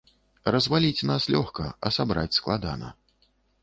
[0.55, 2.87] Разваліць нас лёгка, а сабраць складана.